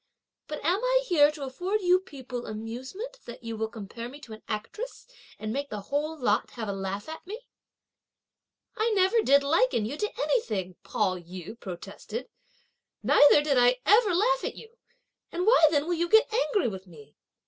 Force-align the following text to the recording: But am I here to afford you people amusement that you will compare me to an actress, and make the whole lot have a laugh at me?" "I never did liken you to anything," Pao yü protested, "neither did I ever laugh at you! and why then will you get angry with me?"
But 0.47 0.65
am 0.65 0.83
I 0.83 1.03
here 1.05 1.29
to 1.29 1.43
afford 1.43 1.81
you 1.81 1.99
people 1.99 2.47
amusement 2.47 3.19
that 3.25 3.43
you 3.43 3.55
will 3.55 3.67
compare 3.67 4.09
me 4.09 4.19
to 4.21 4.33
an 4.33 4.41
actress, 4.47 5.05
and 5.37 5.53
make 5.53 5.69
the 5.69 5.81
whole 5.93 6.17
lot 6.17 6.49
have 6.53 6.67
a 6.67 6.73
laugh 6.73 7.07
at 7.07 7.27
me?" 7.27 7.45
"I 8.75 8.89
never 8.95 9.21
did 9.21 9.43
liken 9.43 9.85
you 9.85 9.97
to 9.97 10.19
anything," 10.19 10.73
Pao 10.81 11.19
yü 11.19 11.59
protested, 11.59 12.29
"neither 13.03 13.43
did 13.43 13.59
I 13.59 13.79
ever 13.85 14.15
laugh 14.15 14.43
at 14.43 14.55
you! 14.55 14.75
and 15.31 15.45
why 15.45 15.67
then 15.69 15.85
will 15.85 15.93
you 15.93 16.09
get 16.09 16.33
angry 16.33 16.67
with 16.67 16.87
me?" 16.87 17.15